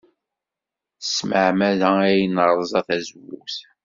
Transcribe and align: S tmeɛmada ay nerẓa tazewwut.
S 1.01 1.07
tmeɛmada 1.17 1.89
ay 2.07 2.21
nerẓa 2.27 2.81
tazewwut. 2.87 3.55